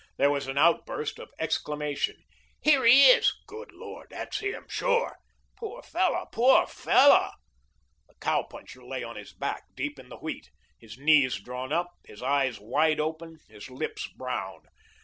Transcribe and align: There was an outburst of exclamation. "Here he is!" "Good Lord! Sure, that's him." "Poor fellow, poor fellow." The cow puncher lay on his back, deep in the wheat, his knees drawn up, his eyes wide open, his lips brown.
There 0.17 0.31
was 0.31 0.47
an 0.47 0.57
outburst 0.57 1.19
of 1.19 1.29
exclamation. 1.37 2.15
"Here 2.63 2.83
he 2.85 3.05
is!" 3.11 3.31
"Good 3.45 3.71
Lord! 3.71 4.07
Sure, 4.09 4.17
that's 4.17 4.39
him." 4.39 4.65
"Poor 5.55 5.83
fellow, 5.83 6.25
poor 6.31 6.65
fellow." 6.65 7.29
The 8.07 8.15
cow 8.15 8.41
puncher 8.41 8.83
lay 8.83 9.03
on 9.03 9.15
his 9.15 9.31
back, 9.31 9.65
deep 9.75 9.99
in 9.99 10.09
the 10.09 10.17
wheat, 10.17 10.49
his 10.79 10.97
knees 10.97 11.35
drawn 11.39 11.71
up, 11.71 11.91
his 12.03 12.23
eyes 12.23 12.59
wide 12.59 12.99
open, 12.99 13.41
his 13.47 13.69
lips 13.69 14.07
brown. 14.07 14.63